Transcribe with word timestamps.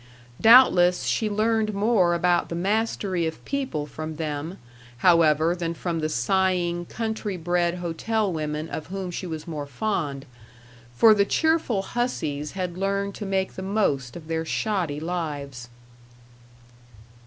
Doubtless 0.41 1.03
she 1.03 1.29
learned 1.29 1.75
more 1.75 2.15
about 2.15 2.49
the 2.49 2.55
mastery 2.55 3.27
of 3.27 3.45
people 3.45 3.85
from 3.85 4.15
them, 4.15 4.57
however, 5.05 5.55
than 5.55 5.75
from 5.75 5.99
the 5.99 6.09
sighing, 6.09 6.85
country 6.87 7.37
bred 7.37 7.75
hotel 7.75 8.33
women 8.33 8.67
of 8.67 8.87
whom 8.87 9.11
she 9.11 9.27
was 9.27 9.47
more 9.47 9.67
fond; 9.67 10.25
for 10.95 11.13
the 11.13 11.23
cheerful 11.23 11.83
hussies 11.83 12.53
had 12.53 12.79
learned 12.79 13.13
to 13.13 13.27
make 13.27 13.53
the 13.53 13.61
most 13.61 14.15
of 14.15 14.27
their 14.27 14.43
shoddy 14.43 14.99
lives. 14.99 15.69